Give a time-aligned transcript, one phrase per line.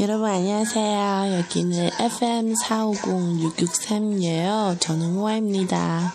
[0.00, 1.38] 여러분 안녕하세요.
[1.38, 4.80] 여기는 FM 450663이에요.
[4.80, 6.12] 저는 호아입니다.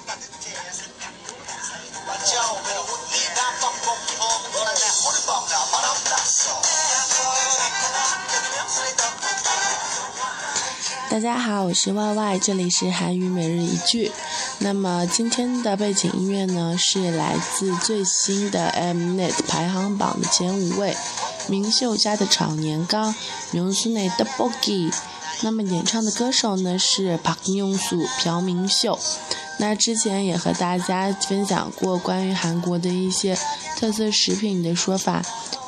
[11.09, 14.11] 大家好，我是 Y Y，这里是韩语每日一句。
[14.59, 20.95] 那么今天的背景音乐呢，是来自最新的 Mnet 排行榜的前五位。
[21.47, 23.13] 明秀家的炒年糕，
[23.51, 24.93] 明素内的 Bogi。
[25.41, 28.99] 那么演唱的歌手呢是 Park Myung Soo，朴明秀。
[29.57, 33.37] 那之前也和大家分享过关于韩国的一些
[33.77, 35.21] 特色食品的说法，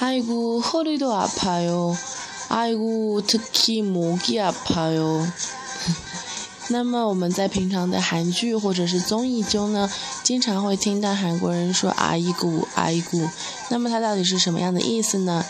[0.00, 1.96] 아이고 허리도 아파요.
[2.48, 5.26] 아이고 특히 목이 아파요.
[6.68, 9.88] 那么我们在平常的韩剧或者是综艺中呢，
[10.24, 13.28] 经常会听到韩国人说“阿依古阿依古”，
[13.70, 15.44] 那么它到底是什么样的意思呢？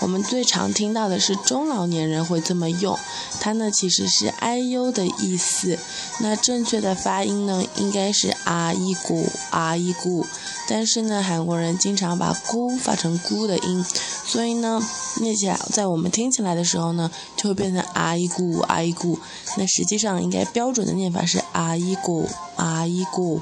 [0.00, 2.98] 我们最常听到的是中老年人会这么用，
[3.38, 5.78] 它呢其实是哎呦的意思。
[6.20, 10.26] 那正确的发音呢应该是“阿依古阿依古”。
[10.66, 13.84] 但是呢，韩国人经常把“咕”发成“咕”的音，
[14.24, 14.80] 所以呢，
[15.20, 19.18] 念起来在我们听起来的时候呢，就会变成“啊一咕啊一咕”。
[19.58, 23.40] 那实际上应该标准的念法是“啊一咕啊一咕”。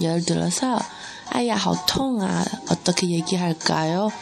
[0.00, 0.78] 耳朵了嗦，
[1.30, 2.46] 哎呀，好痛啊！
[2.68, 4.12] 어떻게얘기할까 요？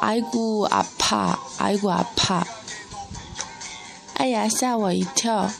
[0.00, 2.46] 哎咕啊怕，哎咕啊怕，
[4.14, 5.50] 哎呀，吓我一跳！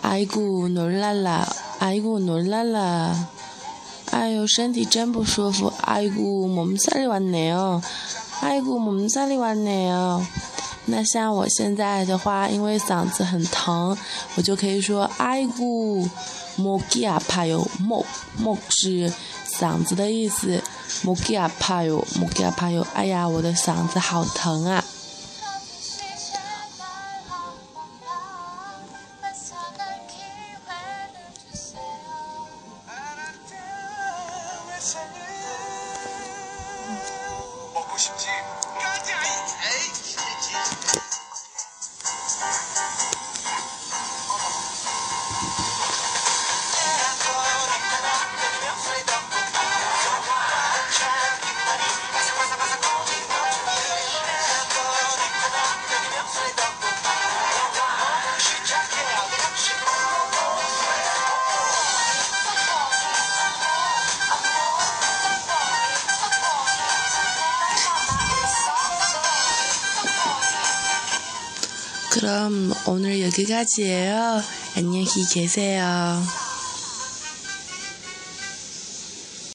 [0.00, 1.46] 哎咕놀라 라，
[1.78, 3.14] 哎咕놀라 라。
[4.10, 5.70] 哎呦，身体真不舒服！
[5.82, 7.82] 哎咕，몸살이왔네 요！
[8.40, 10.24] 哎咕，몸살이왔네 요！
[10.86, 13.94] 那像我现在的话，因为嗓子很疼，
[14.36, 16.08] 我就可以说哎咕，
[16.56, 17.66] 목이아파 요。
[17.86, 18.06] 목，
[18.38, 19.12] 목是
[19.52, 20.62] 嗓子的意思，
[21.02, 22.86] 목이아파 요， 목이아파 요。
[22.94, 24.84] 哎呀，我的嗓子好疼啊！
[72.13, 74.39] 그럼 오늘 여기까지예요
[74.77, 76.21] 안녕히 계세요